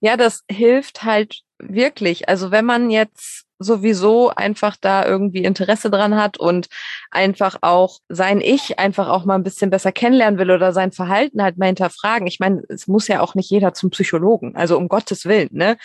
[0.01, 2.29] Ja, das hilft halt wirklich.
[2.29, 6.69] Also wenn man jetzt sowieso einfach da irgendwie Interesse dran hat und
[7.11, 11.43] einfach auch sein Ich einfach auch mal ein bisschen besser kennenlernen will oder sein Verhalten
[11.43, 12.29] halt mal hinterfragen.
[12.29, 15.77] Ich meine, es muss ja auch nicht jeder zum Psychologen, also um Gottes Willen, ne?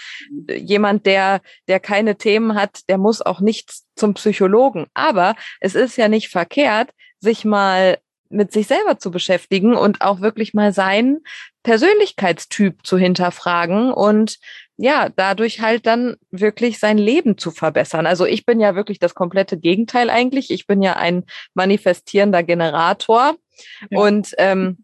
[0.47, 4.85] Jemand, der, der keine Themen hat, der muss auch nicht zum Psychologen.
[4.93, 7.97] Aber es ist ja nicht verkehrt, sich mal
[8.33, 11.23] mit sich selber zu beschäftigen und auch wirklich mal seinen
[11.63, 14.39] Persönlichkeitstyp zu hinterfragen und
[14.75, 18.07] ja, dadurch halt dann wirklich sein Leben zu verbessern.
[18.07, 20.49] Also ich bin ja wirklich das komplette Gegenteil eigentlich.
[20.49, 23.35] Ich bin ja ein manifestierender Generator
[23.89, 23.99] ja.
[23.99, 24.83] und ähm,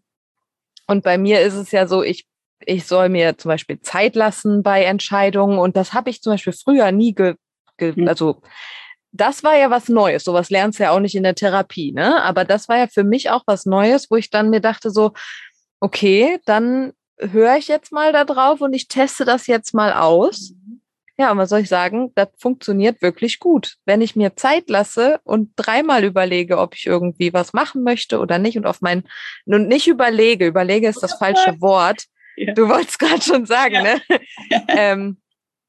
[0.86, 2.26] und bei mir ist es ja so, ich
[2.66, 6.52] ich soll mir zum Beispiel Zeit lassen bei Entscheidungen und das habe ich zum Beispiel
[6.52, 7.34] früher nie ge,
[7.78, 8.08] ge hm.
[8.08, 8.42] also
[9.12, 10.24] das war ja was Neues.
[10.24, 12.22] Sowas lernst du ja auch nicht in der Therapie, ne?
[12.22, 15.12] Aber das war ja für mich auch was Neues, wo ich dann mir dachte so,
[15.80, 20.50] okay, dann höre ich jetzt mal da drauf und ich teste das jetzt mal aus.
[20.50, 20.80] Mhm.
[21.18, 22.12] Ja, und was soll ich sagen?
[22.14, 23.76] Das funktioniert wirklich gut.
[23.84, 28.38] Wenn ich mir Zeit lasse und dreimal überlege, ob ich irgendwie was machen möchte oder
[28.38, 29.04] nicht und auf mein,
[29.44, 32.04] und nicht überlege, überlege ist das falsche Wort.
[32.36, 32.54] Ja.
[32.54, 33.82] Du wolltest gerade schon sagen, ja.
[33.82, 34.00] ne?
[34.68, 35.20] ähm,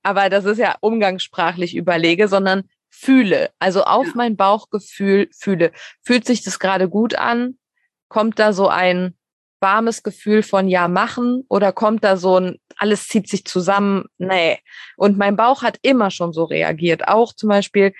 [0.03, 4.13] aber das ist ja umgangssprachlich überlege, sondern fühle, also auf ja.
[4.15, 5.71] mein Bauchgefühl fühle.
[6.03, 7.57] Fühlt sich das gerade gut an?
[8.09, 9.15] Kommt da so ein
[9.61, 14.05] warmes Gefühl von ja machen oder kommt da so ein alles zieht sich zusammen?
[14.17, 14.59] Nee.
[14.97, 17.07] Und mein Bauch hat immer schon so reagiert.
[17.07, 17.93] Auch zum Beispiel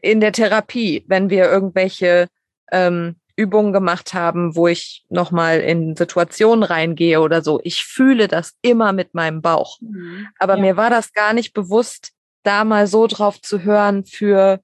[0.00, 2.28] in der Therapie, wenn wir irgendwelche
[2.72, 7.60] ähm, Übungen gemacht haben, wo ich nochmal in Situationen reingehe oder so.
[7.64, 9.78] Ich fühle das immer mit meinem Bauch.
[9.80, 10.28] Mhm.
[10.38, 10.60] Aber ja.
[10.60, 12.12] mir war das gar nicht bewusst,
[12.44, 14.60] da mal so drauf zu hören für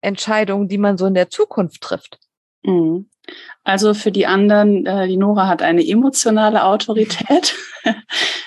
[0.00, 2.18] Entscheidungen, die man so in der Zukunft trifft.
[2.62, 3.08] Mhm.
[3.62, 7.54] Also für die anderen, äh, die Nora hat eine emotionale Autorität.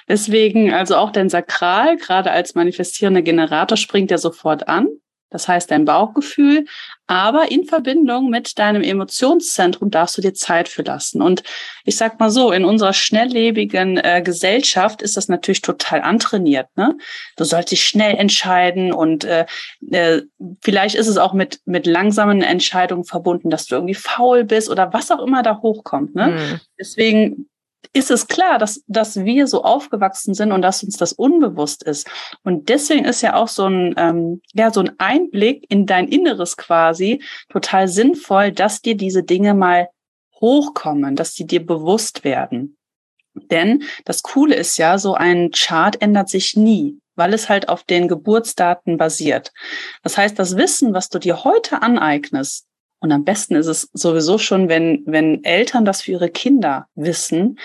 [0.07, 4.87] Deswegen, also auch dein Sakral, gerade als manifestierender Generator, springt ja sofort an.
[5.29, 6.65] Das heißt, dein Bauchgefühl,
[7.07, 11.21] aber in Verbindung mit deinem Emotionszentrum darfst du dir Zeit für lassen.
[11.21, 11.43] Und
[11.83, 16.67] ich sag mal so, in unserer schnelllebigen äh, Gesellschaft ist das natürlich total antrainiert.
[16.75, 16.97] Ne?
[17.35, 19.45] Du sollst dich schnell entscheiden und äh,
[19.91, 20.21] äh,
[20.61, 24.93] vielleicht ist es auch mit, mit langsamen Entscheidungen verbunden, dass du irgendwie faul bist oder
[24.93, 26.15] was auch immer da hochkommt.
[26.15, 26.27] Ne?
[26.27, 26.59] Mhm.
[26.79, 27.49] Deswegen
[27.91, 32.07] ist es klar, dass, dass wir so aufgewachsen sind und dass uns das unbewusst ist.
[32.43, 36.55] Und deswegen ist ja auch so ein, ähm, ja, so ein Einblick in dein Inneres
[36.55, 39.89] quasi total sinnvoll, dass dir diese Dinge mal
[40.39, 42.77] hochkommen, dass die dir bewusst werden.
[43.33, 47.83] Denn das Coole ist ja, so ein Chart ändert sich nie, weil es halt auf
[47.83, 49.51] den Geburtsdaten basiert.
[50.03, 52.67] Das heißt, das Wissen, was du dir heute aneignest,
[53.03, 57.59] und am besten ist es sowieso schon, wenn, wenn Eltern das für ihre Kinder wissen,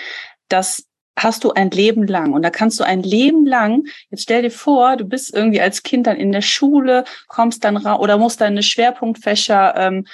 [0.49, 0.83] dass
[1.17, 2.33] hast du ein Leben lang.
[2.33, 5.83] Und da kannst du ein Leben lang, jetzt stell dir vor, du bist irgendwie als
[5.83, 10.05] Kind dann in der Schule, kommst dann raus oder musst deine Schwerpunktfächer ähm,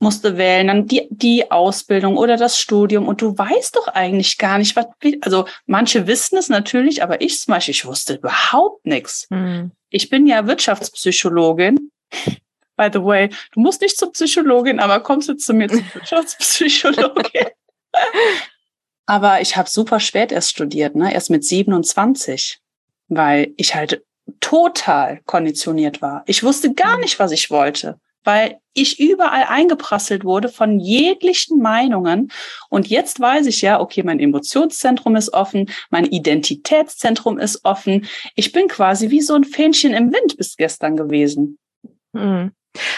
[0.00, 4.58] musste wählen, dann die, die Ausbildung oder das Studium und du weißt doch eigentlich gar
[4.58, 4.86] nicht, was,
[5.20, 9.26] also manche wissen es natürlich, aber ich zum Beispiel, ich wusste überhaupt nichts.
[9.30, 9.70] Mhm.
[9.90, 11.92] Ich bin ja Wirtschaftspsychologin
[12.76, 17.46] By the way, du musst nicht zur Psychologin, aber kommst du zu mir zur Wirtschaftspsychologin?
[19.06, 21.12] aber ich habe super spät erst studiert, ne?
[21.14, 22.58] erst mit 27,
[23.08, 24.02] weil ich halt
[24.40, 26.24] total konditioniert war.
[26.26, 27.02] Ich wusste gar mhm.
[27.02, 32.32] nicht, was ich wollte, weil ich überall eingeprasselt wurde von jeglichen Meinungen.
[32.68, 38.06] Und jetzt weiß ich ja, okay, mein Emotionszentrum ist offen, mein Identitätszentrum ist offen.
[38.34, 41.58] Ich bin quasi wie so ein Fähnchen im Wind bis gestern gewesen.
[42.12, 42.52] Mhm.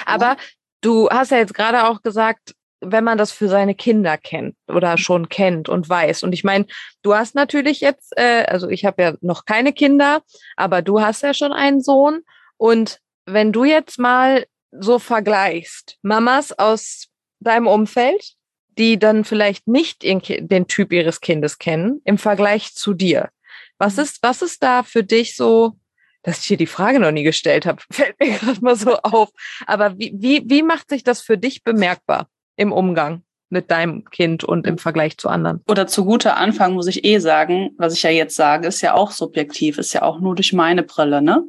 [0.07, 0.37] Aber
[0.81, 4.99] du hast ja jetzt gerade auch gesagt, wenn man das für seine Kinder kennt oder
[4.99, 6.23] schon kennt und weiß.
[6.23, 6.67] Und ich meine,
[7.03, 10.23] du hast natürlich jetzt, äh, also ich habe ja noch keine Kinder,
[10.57, 12.21] aber du hast ja schon einen Sohn.
[12.57, 17.09] Und wenn du jetzt mal so vergleichst, Mamas aus
[17.41, 18.35] deinem Umfeld,
[18.79, 23.31] die dann vielleicht nicht den Typ ihres Kindes kennen, im Vergleich zu dir.
[23.77, 24.03] Was mhm.
[24.05, 25.77] ist, was ist da für dich so
[26.23, 29.31] dass ich hier die Frage noch nie gestellt habe, fällt mir gerade mal so auf.
[29.67, 33.23] Aber wie, wie, wie macht sich das für dich bemerkbar im Umgang?
[33.51, 35.63] mit deinem Kind und im Vergleich zu anderen.
[35.67, 38.95] Oder zu guter Anfang muss ich eh sagen, was ich ja jetzt sage, ist ja
[38.95, 41.45] auch subjektiv, ist ja auch nur durch meine Brille, ne?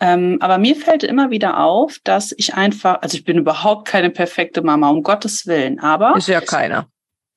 [0.00, 4.10] Ähm, aber mir fällt immer wieder auf, dass ich einfach, also ich bin überhaupt keine
[4.10, 6.16] perfekte Mama, um Gottes Willen, aber.
[6.16, 6.86] Ist ja keiner.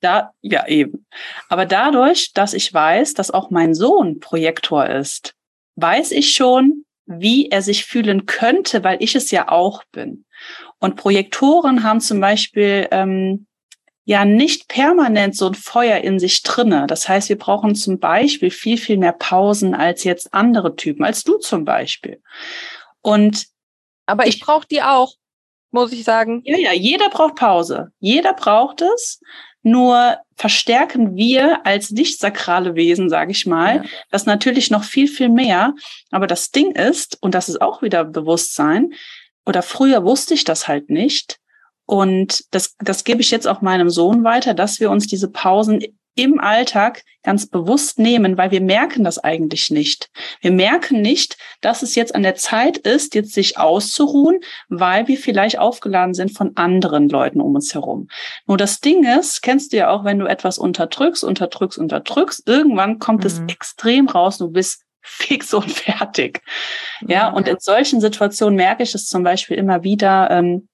[0.00, 1.06] Da, ja, eben.
[1.48, 5.34] Aber dadurch, dass ich weiß, dass auch mein Sohn Projektor ist,
[5.76, 10.24] weiß ich schon, wie er sich fühlen könnte, weil ich es ja auch bin.
[10.78, 13.46] Und Projektoren haben zum Beispiel ähm,
[14.04, 16.86] ja nicht permanent so ein Feuer in sich drinne.
[16.86, 21.24] Das heißt, wir brauchen zum Beispiel viel, viel mehr Pausen als jetzt andere Typen, als
[21.24, 22.20] du zum Beispiel.
[23.00, 23.46] Und
[24.06, 25.14] aber ich, ich brauche die auch,
[25.70, 26.42] muss ich sagen.
[26.44, 27.92] Ja, ja, jeder braucht Pause.
[27.98, 29.20] Jeder braucht es.
[29.62, 33.84] Nur verstärken wir als nicht sakrale Wesen, sage ich mal, ja.
[34.10, 35.74] das natürlich noch viel, viel mehr.
[36.10, 38.92] Aber das Ding ist, und das ist auch wieder Bewusstsein,
[39.46, 41.38] oder früher wusste ich das halt nicht.
[41.86, 45.82] Und das, das gebe ich jetzt auch meinem Sohn weiter, dass wir uns diese Pausen
[46.14, 50.10] im Alltag ganz bewusst nehmen, weil wir merken das eigentlich nicht.
[50.40, 55.16] Wir merken nicht, dass es jetzt an der Zeit ist, jetzt sich auszuruhen, weil wir
[55.16, 58.08] vielleicht aufgeladen sind von anderen Leuten um uns herum.
[58.46, 62.98] Nur das Ding ist, kennst du ja auch, wenn du etwas unterdrückst, unterdrückst, unterdrückst, irgendwann
[62.98, 63.26] kommt mhm.
[63.26, 66.42] es extrem raus, du bist fix und fertig.
[67.00, 70.68] Ja, ja, und in solchen Situationen merke ich es zum Beispiel immer wieder, ähm,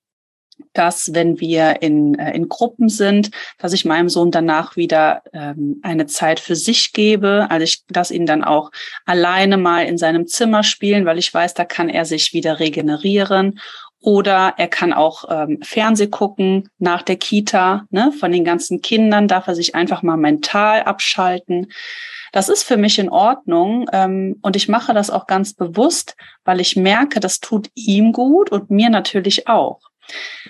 [0.72, 5.80] dass wenn wir in, äh, in Gruppen sind, dass ich meinem Sohn danach wieder ähm,
[5.82, 7.46] eine Zeit für sich gebe.
[7.50, 8.70] Also ich lasse ihn dann auch
[9.04, 13.58] alleine mal in seinem Zimmer spielen, weil ich weiß, da kann er sich wieder regenerieren.
[14.00, 17.84] Oder er kann auch ähm, Fernseh gucken nach der Kita.
[17.90, 18.12] Ne?
[18.12, 21.72] Von den ganzen Kindern darf er sich einfach mal mental abschalten.
[22.32, 26.60] Das ist für mich in Ordnung ähm, und ich mache das auch ganz bewusst, weil
[26.60, 29.80] ich merke, das tut ihm gut und mir natürlich auch.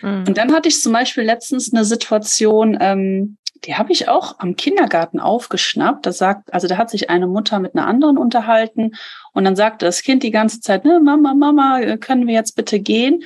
[0.02, 0.24] Mhm.
[0.28, 4.56] Und dann hatte ich zum Beispiel letztens eine Situation, ähm, die habe ich auch am
[4.56, 6.06] Kindergarten aufgeschnappt.
[6.06, 8.92] Da sagt, also da hat sich eine Mutter mit einer anderen unterhalten
[9.32, 12.56] und dann sagte das Kind die ganze Zeit, ne, Mama, Mama, äh, können wir jetzt
[12.56, 13.24] bitte gehen?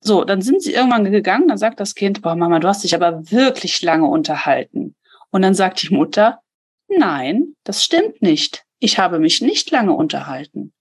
[0.00, 2.94] So, dann sind sie irgendwann gegangen, dann sagt das Kind, boah, Mama, du hast dich
[2.94, 4.94] aber wirklich lange unterhalten.
[5.30, 6.40] Und dann sagt die Mutter,
[6.88, 8.64] nein, das stimmt nicht.
[8.78, 10.72] Ich habe mich nicht lange unterhalten.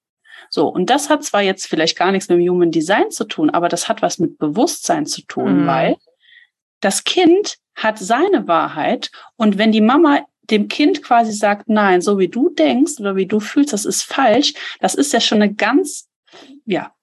[0.50, 3.50] So, und das hat zwar jetzt vielleicht gar nichts mit dem Human Design zu tun,
[3.50, 5.68] aber das hat was mit Bewusstsein zu tun, mhm.
[5.68, 5.98] weil
[6.80, 12.18] das Kind hat seine Wahrheit und wenn die Mama dem Kind quasi sagt, nein, so
[12.18, 15.54] wie du denkst oder wie du fühlst, das ist falsch, das ist ja schon eine
[15.54, 16.08] ganz,
[16.66, 16.94] ja,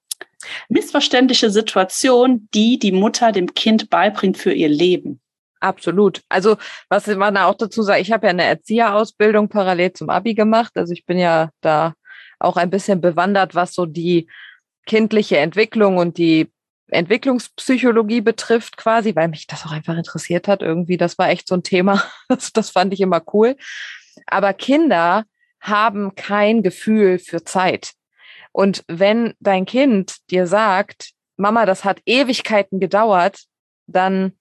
[0.68, 5.20] missverständliche Situation, die die Mutter dem Kind beibringt für ihr Leben.
[5.60, 6.20] Absolut.
[6.28, 6.56] Also
[6.90, 10.72] was man auch dazu sagt, ich habe ja eine Erzieherausbildung parallel zum Abi gemacht.
[10.74, 11.94] Also ich bin ja da
[12.38, 14.28] auch ein bisschen bewandert, was so die
[14.86, 16.50] kindliche Entwicklung und die
[16.88, 20.62] Entwicklungspsychologie betrifft, quasi, weil mich das auch einfach interessiert hat.
[20.62, 22.02] Irgendwie, das war echt so ein Thema.
[22.28, 23.56] Das, das fand ich immer cool.
[24.26, 25.24] Aber Kinder
[25.60, 27.92] haben kein Gefühl für Zeit.
[28.52, 33.44] Und wenn dein Kind dir sagt, Mama, das hat Ewigkeiten gedauert,
[33.86, 34.32] dann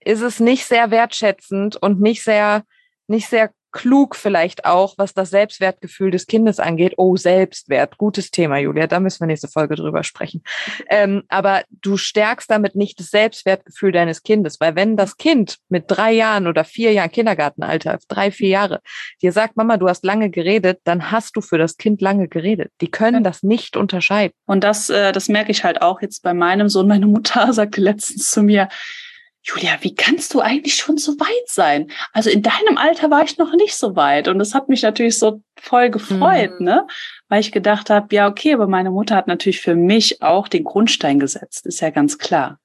[0.00, 2.64] ist es nicht sehr wertschätzend und nicht sehr,
[3.06, 6.94] nicht sehr klug vielleicht auch, was das Selbstwertgefühl des Kindes angeht.
[6.96, 10.42] Oh, Selbstwert, gutes Thema, Julia, da müssen wir nächste Folge drüber sprechen.
[10.88, 15.84] Ähm, aber du stärkst damit nicht das Selbstwertgefühl deines Kindes, weil wenn das Kind mit
[15.88, 18.80] drei Jahren oder vier Jahren Kindergartenalter, drei, vier Jahre,
[19.22, 22.70] dir sagt, Mama, du hast lange geredet, dann hast du für das Kind lange geredet.
[22.80, 24.34] Die können das nicht unterscheiden.
[24.46, 26.86] Und das, äh, das merke ich halt auch jetzt bei meinem Sohn.
[26.88, 28.68] Meine Mutter sagte letztens zu mir,
[29.44, 31.90] Julia, wie kannst du eigentlich schon so weit sein?
[32.12, 34.28] Also in deinem Alter war ich noch nicht so weit.
[34.28, 36.66] Und das hat mich natürlich so voll gefreut, mhm.
[36.66, 36.86] ne?
[37.28, 40.62] Weil ich gedacht habe, ja, okay, aber meine Mutter hat natürlich für mich auch den
[40.62, 42.60] Grundstein gesetzt, ist ja ganz klar.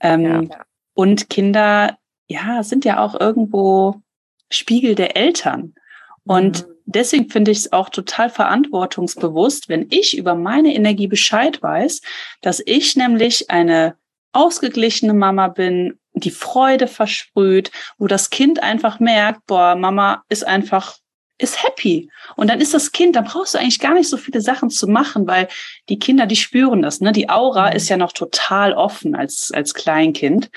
[0.00, 0.64] Ähm, ja.
[0.92, 4.02] Und Kinder, ja, sind ja auch irgendwo
[4.50, 5.74] Spiegel der Eltern.
[6.24, 6.72] Und mhm.
[6.84, 12.02] deswegen finde ich es auch total verantwortungsbewusst, wenn ich über meine Energie Bescheid weiß,
[12.42, 13.96] dass ich nämlich eine
[14.32, 20.96] ausgeglichene Mama bin, die Freude versprüht, wo das Kind einfach merkt, boah, Mama ist einfach
[21.40, 22.10] ist happy.
[22.36, 24.86] Und dann ist das Kind, dann brauchst du eigentlich gar nicht so viele Sachen zu
[24.86, 25.48] machen, weil
[25.88, 27.00] die Kinder, die spüren das.
[27.00, 27.12] Ne?
[27.12, 27.76] Die Aura mhm.
[27.76, 30.50] ist ja noch total offen als, als Kleinkind.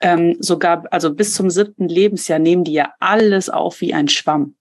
[0.00, 4.56] Ähm, sogar, also bis zum siebten Lebensjahr nehmen die ja alles auf wie ein Schwamm.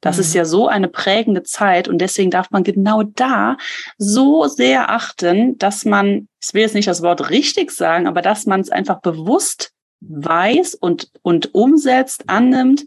[0.00, 0.20] Das mhm.
[0.22, 3.56] ist ja so eine prägende Zeit und deswegen darf man genau da
[3.98, 8.46] so sehr achten, dass man, ich will jetzt nicht das Wort richtig sagen, aber dass
[8.46, 12.86] man es einfach bewusst weiß und, und umsetzt, annimmt,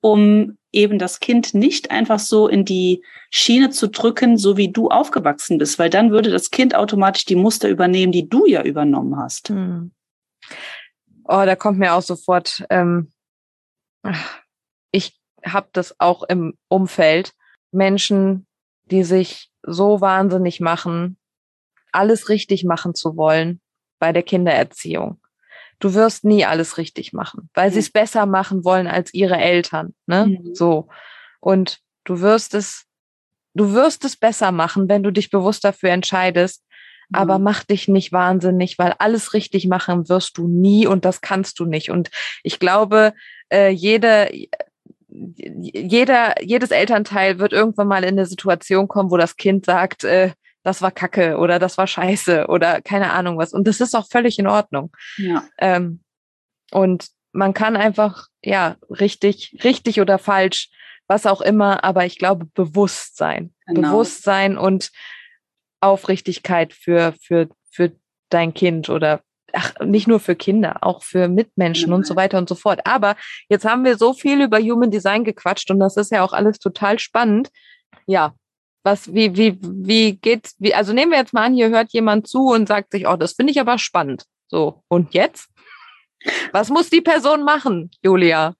[0.00, 4.88] um eben das Kind nicht einfach so in die Schiene zu drücken, so wie du
[4.88, 9.16] aufgewachsen bist, weil dann würde das Kind automatisch die Muster übernehmen, die du ja übernommen
[9.16, 9.50] hast.
[9.50, 9.92] Mhm.
[11.24, 13.10] Oh, da kommt mir auch sofort, ähm,
[14.04, 14.16] ich
[15.46, 17.32] habe das auch im Umfeld.
[17.72, 18.46] Menschen,
[18.86, 21.16] die sich so wahnsinnig machen,
[21.92, 23.60] alles richtig machen zu wollen
[23.98, 25.20] bei der Kindererziehung.
[25.78, 29.94] Du wirst nie alles richtig machen, weil sie es besser machen wollen als ihre Eltern,
[30.06, 30.26] ne?
[30.26, 30.54] Mhm.
[30.54, 30.88] So.
[31.40, 32.86] Und du wirst es,
[33.54, 36.64] du wirst es besser machen, wenn du dich bewusst dafür entscheidest,
[37.10, 37.16] mhm.
[37.16, 41.58] aber mach dich nicht wahnsinnig, weil alles richtig machen wirst du nie und das kannst
[41.58, 41.90] du nicht.
[41.90, 42.10] Und
[42.42, 43.12] ich glaube,
[43.52, 44.30] äh, jede,
[45.16, 50.32] jeder, jedes Elternteil wird irgendwann mal in eine Situation kommen, wo das Kind sagt, äh,
[50.62, 53.52] das war Kacke oder das war Scheiße oder keine Ahnung was.
[53.52, 54.90] Und das ist auch völlig in Ordnung.
[55.16, 55.44] Ja.
[55.58, 56.02] Ähm,
[56.72, 60.70] und man kann einfach, ja, richtig, richtig oder falsch,
[61.06, 63.54] was auch immer, aber ich glaube, Bewusstsein.
[63.66, 63.90] Genau.
[63.90, 64.90] Bewusstsein und
[65.80, 67.92] Aufrichtigkeit für, für, für
[68.28, 69.22] dein Kind oder
[69.56, 72.80] ach, nicht nur für Kinder, auch für Mitmenschen und so weiter und so fort.
[72.84, 73.16] Aber
[73.48, 76.58] jetzt haben wir so viel über Human Design gequatscht und das ist ja auch alles
[76.58, 77.48] total spannend.
[78.06, 78.34] Ja,
[78.84, 82.28] was, wie, wie, wie geht's, wie, also nehmen wir jetzt mal an, hier hört jemand
[82.28, 84.24] zu und sagt sich, oh, das finde ich aber spannend.
[84.48, 85.48] So, und jetzt?
[86.52, 88.54] Was muss die Person machen, Julia?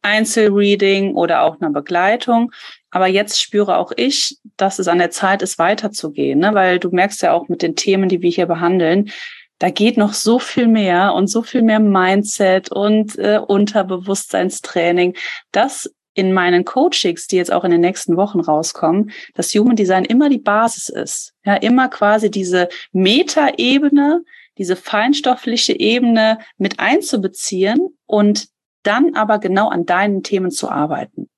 [0.00, 2.50] Einzelreading oder auch eine Begleitung.
[2.90, 6.54] Aber jetzt spüre auch ich, dass es an der Zeit ist, weiterzugehen, ne?
[6.54, 9.10] weil du merkst ja auch mit den Themen, die wir hier behandeln,
[9.58, 15.14] da geht noch so viel mehr und so viel mehr Mindset und äh, Unterbewusstseinstraining,
[15.52, 20.04] dass in meinen Coachings, die jetzt auch in den nächsten Wochen rauskommen, das Human Design
[20.04, 21.34] immer die Basis ist.
[21.44, 24.24] Ja, immer quasi diese Metaebene,
[24.56, 28.48] diese feinstoffliche Ebene mit einzubeziehen und
[28.82, 31.28] dann aber genau an deinen Themen zu arbeiten.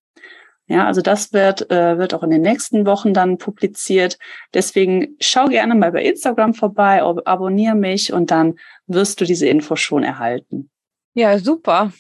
[0.68, 4.18] Ja, also das wird, äh, wird auch in den nächsten Wochen dann publiziert.
[4.52, 9.76] Deswegen schau gerne mal bei Instagram vorbei, abonniere mich und dann wirst du diese Info
[9.76, 10.70] schon erhalten.
[11.14, 11.92] Ja, super.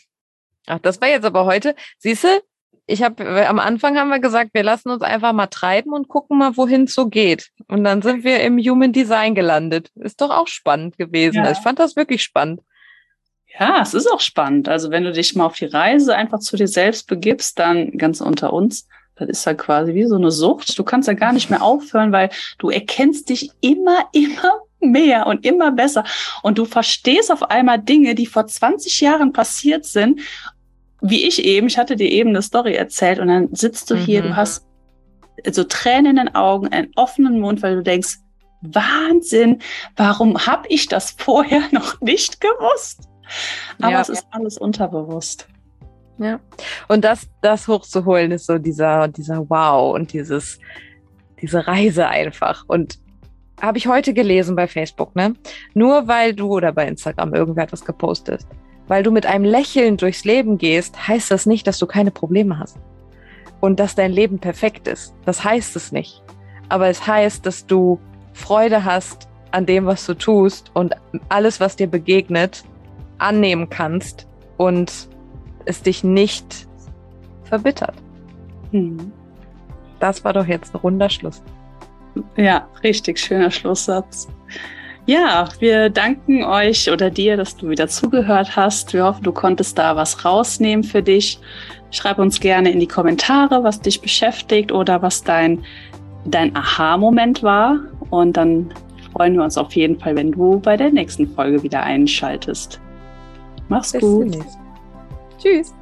[0.66, 1.74] Ach, das war jetzt aber heute.
[1.98, 2.28] Siehst du,
[2.86, 6.38] ich habe am Anfang haben wir gesagt, wir lassen uns einfach mal treiben und gucken
[6.38, 7.50] mal, wohin es so geht.
[7.68, 9.90] Und dann sind wir im Human Design gelandet.
[9.94, 11.44] Ist doch auch spannend gewesen.
[11.44, 11.50] Ja.
[11.50, 12.60] Ich fand das wirklich spannend.
[13.58, 14.68] Ja, es ist auch spannend.
[14.68, 18.20] Also wenn du dich mal auf die Reise einfach zu dir selbst begibst, dann ganz
[18.20, 18.86] unter uns,
[19.16, 20.78] das ist ja quasi wie so eine Sucht.
[20.78, 25.44] Du kannst ja gar nicht mehr aufhören, weil du erkennst dich immer, immer mehr und
[25.44, 26.04] immer besser.
[26.42, 30.20] Und du verstehst auf einmal Dinge, die vor 20 Jahren passiert sind.
[31.00, 34.22] Wie ich eben, ich hatte dir eben eine Story erzählt und dann sitzt du hier,
[34.22, 34.28] mhm.
[34.28, 34.66] du hast
[35.50, 38.18] so Tränen in den Augen, einen offenen Mund, weil du denkst,
[38.62, 39.60] Wahnsinn,
[39.96, 43.07] warum habe ich das vorher noch nicht gewusst?
[43.80, 44.00] Aber ja.
[44.00, 45.48] es ist alles unterbewusst.
[46.18, 46.40] Ja.
[46.88, 50.58] Und das, das hochzuholen ist so dieser, dieser Wow und dieses,
[51.40, 52.64] diese Reise einfach.
[52.66, 52.98] Und
[53.60, 55.34] habe ich heute gelesen bei Facebook, ne?
[55.74, 58.46] Nur weil du oder bei Instagram irgendwer etwas gepostet,
[58.86, 62.58] weil du mit einem Lächeln durchs Leben gehst, heißt das nicht, dass du keine Probleme
[62.58, 62.78] hast.
[63.60, 65.14] Und dass dein Leben perfekt ist.
[65.24, 66.22] Das heißt es nicht.
[66.68, 67.98] Aber es heißt, dass du
[68.32, 70.94] Freude hast an dem, was du tust und
[71.28, 72.62] alles, was dir begegnet,
[73.18, 75.08] annehmen kannst und
[75.64, 76.66] es dich nicht
[77.44, 77.94] verbittert.
[78.70, 79.12] Hm.
[80.00, 81.42] Das war doch jetzt ein runder Schluss.
[82.36, 84.28] Ja, richtig schöner Schlusssatz.
[85.06, 88.92] Ja, wir danken euch oder dir, dass du wieder zugehört hast.
[88.92, 91.38] Wir hoffen, du konntest da was rausnehmen für dich.
[91.90, 95.64] Schreib uns gerne in die Kommentare, was dich beschäftigt oder was dein,
[96.26, 97.78] dein Aha-Moment war.
[98.10, 98.68] Und dann
[99.12, 102.78] freuen wir uns auf jeden Fall, wenn du bei der nächsten Folge wieder einschaltest.
[103.68, 104.38] Mach's Bis gut.
[105.38, 105.74] Tschüss.